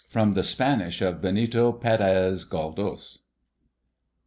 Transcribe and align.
From 0.09 0.33
the 0.33 0.41
Spanish 0.41 0.99
of 1.03 1.21
BENITO 1.21 1.73
PÉREZ 1.73 2.49
GALDÓS. 2.49 3.19